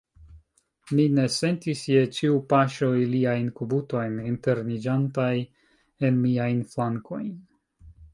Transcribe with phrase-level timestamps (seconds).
[0.99, 5.29] Mi ne sentis je ĉiu paŝo iliajn kubutojn interniĝantaj
[6.09, 7.29] en miajn flankojn.